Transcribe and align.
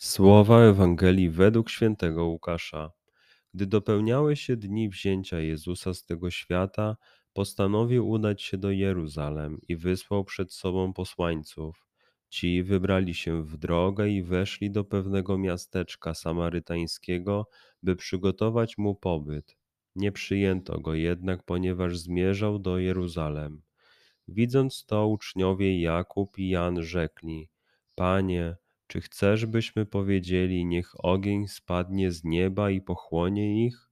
Słowa 0.00 0.60
Ewangelii 0.60 1.30
według 1.30 1.70
świętego 1.70 2.24
Łukasza. 2.24 2.92
Gdy 3.54 3.66
dopełniały 3.66 4.36
się 4.36 4.56
dni 4.56 4.88
wzięcia 4.88 5.40
Jezusa 5.40 5.94
z 5.94 6.04
tego 6.04 6.30
świata, 6.30 6.96
postanowił 7.32 8.08
udać 8.08 8.42
się 8.42 8.58
do 8.58 8.70
Jeruzalem 8.70 9.60
i 9.68 9.76
wysłał 9.76 10.24
przed 10.24 10.52
sobą 10.52 10.92
posłańców. 10.92 11.86
Ci 12.28 12.62
wybrali 12.62 13.14
się 13.14 13.44
w 13.44 13.56
drogę 13.56 14.08
i 14.08 14.22
weszli 14.22 14.70
do 14.70 14.84
pewnego 14.84 15.38
miasteczka 15.38 16.14
samarytańskiego, 16.14 17.48
by 17.82 17.96
przygotować 17.96 18.78
mu 18.78 18.94
pobyt. 18.94 19.56
Nie 19.96 20.12
przyjęto 20.12 20.80
go 20.80 20.94
jednak, 20.94 21.42
ponieważ 21.42 21.98
zmierzał 21.98 22.58
do 22.58 22.78
Jeruzalem. 22.78 23.62
Widząc 24.28 24.84
to, 24.84 25.06
uczniowie 25.06 25.80
Jakub 25.80 26.38
i 26.38 26.48
Jan 26.48 26.82
rzekli: 26.82 27.48
Panie, 27.94 28.56
czy 28.88 29.00
chcesz, 29.00 29.46
byśmy 29.46 29.86
powiedzieli, 29.86 30.66
niech 30.66 31.04
ogień 31.04 31.48
spadnie 31.48 32.12
z 32.12 32.24
nieba 32.24 32.70
i 32.70 32.80
pochłonie 32.80 33.66
ich? 33.66 33.88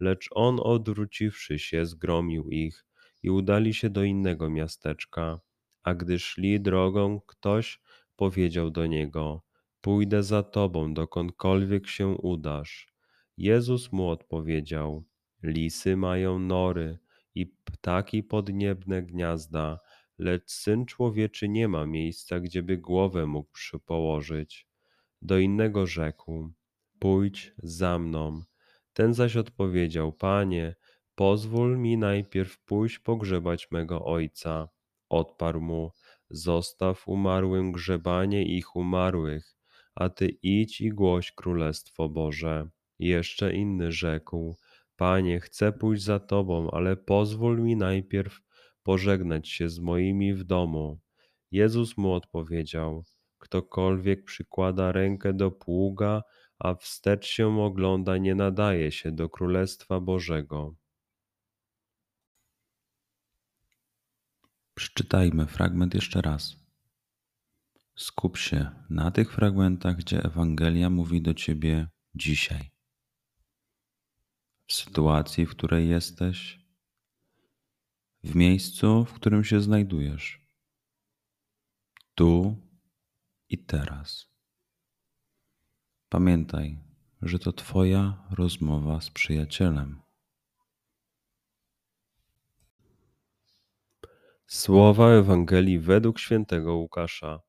Lecz 0.00 0.28
on, 0.34 0.60
odwróciwszy 0.62 1.58
się, 1.58 1.86
zgromił 1.86 2.50
ich 2.50 2.84
i 3.22 3.30
udali 3.30 3.74
się 3.74 3.90
do 3.90 4.02
innego 4.02 4.50
miasteczka. 4.50 5.40
A 5.82 5.94
gdy 5.94 6.18
szli 6.18 6.60
drogą, 6.60 7.20
ktoś 7.20 7.80
powiedział 8.16 8.70
do 8.70 8.86
niego: 8.86 9.42
Pójdę 9.80 10.22
za 10.22 10.42
tobą, 10.42 10.94
dokądkolwiek 10.94 11.86
się 11.86 12.08
udasz. 12.08 12.94
Jezus 13.36 13.92
mu 13.92 14.08
odpowiedział: 14.08 15.04
Lisy 15.42 15.96
mają 15.96 16.38
nory 16.38 16.98
i 17.34 17.46
ptaki 17.46 18.22
podniebne 18.22 19.02
gniazda 19.02 19.78
lecz 20.18 20.50
syn 20.50 20.86
człowieczy 20.86 21.48
nie 21.48 21.68
ma 21.68 21.86
miejsca, 21.86 22.40
gdzieby 22.40 22.78
głowę 22.78 23.26
mógł 23.26 23.52
przypołożyć. 23.52 24.68
Do 25.22 25.38
innego 25.38 25.86
rzekł: 25.86 26.52
Pójdź 26.98 27.52
za 27.62 27.98
mną. 27.98 28.42
Ten 28.92 29.14
zaś 29.14 29.36
odpowiedział: 29.36 30.12
Panie, 30.12 30.74
pozwól 31.14 31.78
mi 31.78 31.98
najpierw 31.98 32.58
pójść 32.58 32.98
pogrzebać 32.98 33.70
mego 33.70 34.04
ojca. 34.04 34.68
Odparł 35.08 35.60
mu: 35.60 35.90
Zostaw 36.30 37.08
umarłym 37.08 37.72
grzebanie 37.72 38.42
ich 38.42 38.76
umarłych, 38.76 39.56
a 39.94 40.08
ty 40.08 40.28
idź 40.28 40.80
i 40.80 40.88
głoś 40.88 41.32
królestwo 41.32 42.08
Boże. 42.08 42.68
Jeszcze 42.98 43.54
inny 43.54 43.92
rzekł: 43.92 44.56
Panie, 44.96 45.40
chcę 45.40 45.72
pójść 45.72 46.02
za 46.02 46.20
tobą, 46.20 46.70
ale 46.70 46.96
pozwól 46.96 47.62
mi 47.62 47.76
najpierw 47.76 48.40
pożegnać 48.88 49.48
się 49.48 49.68
z 49.68 49.78
moimi 49.78 50.34
w 50.34 50.44
domu. 50.44 51.00
Jezus 51.50 51.96
mu 51.96 52.12
odpowiedział: 52.12 53.04
Ktokolwiek 53.38 54.24
przykłada 54.24 54.92
rękę 54.92 55.32
do 55.32 55.50
pługa, 55.50 56.22
a 56.58 56.74
wstecz 56.74 57.26
się 57.26 57.60
ogląda, 57.60 58.18
nie 58.18 58.34
nadaje 58.34 58.92
się 58.92 59.12
do 59.12 59.28
Królestwa 59.28 60.00
Bożego. 60.00 60.74
Przeczytajmy 64.74 65.46
fragment 65.46 65.94
jeszcze 65.94 66.22
raz. 66.22 66.56
Skup 67.96 68.36
się 68.36 68.70
na 68.90 69.10
tych 69.10 69.32
fragmentach, 69.32 69.96
gdzie 69.96 70.22
Ewangelia 70.24 70.90
mówi 70.90 71.22
do 71.22 71.34
ciebie 71.34 71.88
dzisiaj. 72.14 72.70
W 74.66 74.72
sytuacji, 74.72 75.46
w 75.46 75.50
której 75.50 75.88
jesteś, 75.88 76.67
w 78.24 78.34
miejscu, 78.34 79.04
w 79.04 79.12
którym 79.12 79.44
się 79.44 79.60
znajdujesz, 79.60 80.40
tu 82.14 82.56
i 83.48 83.58
teraz. 83.58 84.28
Pamiętaj, 86.08 86.78
że 87.22 87.38
to 87.38 87.52
Twoja 87.52 88.26
rozmowa 88.30 89.00
z 89.00 89.10
przyjacielem. 89.10 90.00
Słowa 94.46 95.08
Ewangelii 95.10 95.78
według 95.78 96.18
świętego 96.18 96.74
Łukasza. 96.74 97.40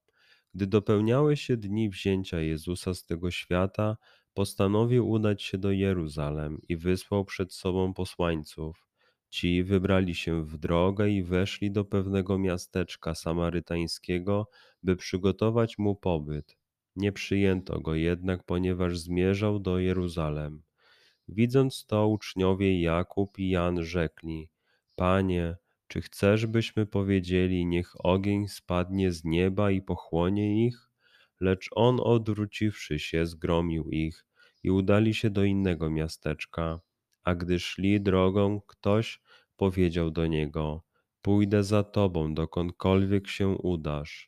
Gdy 0.53 0.68
dopełniały 0.68 1.38
się 1.38 1.57
dni 1.57 1.90
wzięcia 1.90 2.40
Jezusa 2.40 2.94
z 2.94 3.06
tego 3.06 3.31
świata, 3.31 3.97
postanowił 4.34 5.09
udać 5.09 5.44
się 5.44 5.57
do 5.57 5.72
Jeruzalem 5.72 6.62
i 6.69 6.78
wysłał 6.78 7.25
przed 7.25 7.53
sobą 7.53 7.94
posłańców. 7.94 8.88
Ci 9.29 9.63
wybrali 9.63 10.16
się 10.16 10.45
w 10.45 10.57
drogę 10.57 11.09
i 11.09 11.23
weszli 11.23 11.72
do 11.72 11.85
pewnego 11.85 12.38
miasteczka 12.38 13.16
samarytańskiego, 13.16 14.50
by 14.84 14.95
przygotować 14.95 15.78
mu 15.78 15.95
pobyt. 15.95 16.57
Nie 16.95 17.12
przyjęto 17.12 17.79
go 17.79 17.95
jednak, 17.95 18.44
ponieważ 18.44 19.00
zmierzał 19.00 19.59
do 19.59 19.79
Jeruzalem. 19.79 20.62
Widząc 21.28 21.85
to, 21.85 22.07
uczniowie 22.07 22.81
Jakub 22.81 23.39
i 23.39 23.50
Jan 23.50 23.84
rzekli: 23.84 24.50
Panie, 24.95 25.56
czy 25.88 26.01
chcesz, 26.01 26.45
byśmy 26.45 26.86
powiedzieli, 26.86 27.65
niech 27.65 28.06
ogień 28.06 28.48
spadnie 28.48 29.12
z 29.12 29.24
nieba 29.25 29.71
i 29.71 29.81
pochłonie 29.81 30.65
ich? 30.65 30.89
Lecz 31.39 31.69
on, 31.71 32.00
odwróciwszy 32.04 33.00
się, 33.00 33.25
zgromił 33.25 33.89
ich 33.89 34.25
i 34.63 34.71
udali 34.71 35.13
się 35.13 35.30
do 35.30 35.44
innego 35.44 35.89
miasteczka 35.89 36.80
a 37.24 37.36
gdy 37.36 37.60
szli 37.60 38.01
drogą, 38.01 38.62
ktoś 38.62 39.21
powiedział 39.57 40.12
do 40.12 40.27
niego: 40.27 40.83
Pójdę 41.21 41.63
za 41.63 41.83
tobą, 41.83 42.33
dokądkolwiek 42.33 43.27
się 43.27 43.48
udasz. 43.48 44.27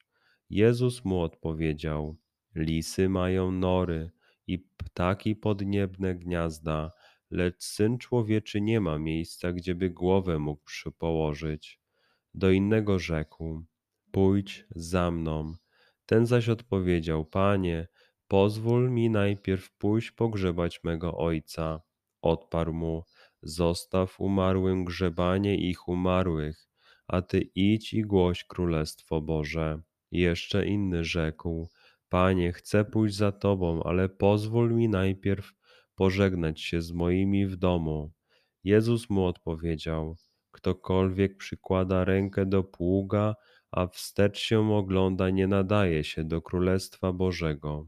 Jezus 0.50 1.06
mu 1.06 1.22
odpowiedział: 1.22 2.18
Lisy 2.56 3.10
mają 3.10 3.52
nory 3.52 4.12
i 4.48 4.60
ptaki 4.60 5.36
podniebne 5.36 6.16
gniazda, 6.16 6.92
lecz 7.32 7.64
syn 7.64 7.98
człowieczy 7.98 8.62
nie 8.62 8.80
ma 8.80 9.00
miejsca, 9.00 9.54
gdzieby 9.54 9.90
głowę 9.90 10.40
mógł 10.40 10.64
przypołożyć. 10.64 11.82
Do 12.34 12.52
innego 12.52 13.00
rzekł: 13.00 13.64
Pójdź 14.12 14.66
za 14.76 15.12
mną. 15.12 15.56
Ten 16.06 16.26
zaś 16.26 16.50
odpowiedział: 16.50 17.26
Panie, 17.26 17.88
pozwól 18.28 18.92
mi 18.92 19.10
najpierw 19.10 19.72
pójść 19.72 20.12
pogrzebać 20.12 20.84
mego 20.84 21.18
ojca. 21.18 21.82
Odparł 22.22 22.74
mu: 22.74 23.04
Zostaw 23.44 24.20
umarłym 24.20 24.86
grzebanie 24.86 25.56
ich 25.56 25.88
umarłych, 25.88 26.70
a 27.08 27.22
ty 27.22 27.42
idź 27.56 27.94
i 27.94 28.02
głoś 28.02 28.44
królestwo 28.44 29.22
Boże. 29.22 29.82
Jeszcze 30.12 30.66
inny 30.66 31.04
rzekł: 31.04 31.70
Panie, 32.10 32.54
chcę 32.54 32.86
pójść 32.86 33.16
za 33.16 33.32
tobą, 33.32 33.84
ale 33.84 34.10
pozwól 34.10 34.74
mi 34.74 34.90
najpierw 34.90 35.54
pożegnać 35.96 36.62
się 36.62 36.82
z 36.82 36.92
moimi 36.92 37.48
w 37.48 37.56
domu. 37.56 38.12
Jezus 38.64 39.10
mu 39.10 39.26
odpowiedział: 39.26 40.16
Ktokolwiek 40.52 41.38
przykłada 41.38 42.06
rękę 42.06 42.46
do 42.46 42.64
pługa, 42.64 43.36
a 43.72 43.88
wstecz 43.88 44.40
się 44.40 44.74
ogląda, 44.74 45.30
nie 45.30 45.48
nadaje 45.48 46.04
się 46.04 46.24
do 46.24 46.42
Królestwa 46.42 47.14
Bożego. 47.14 47.88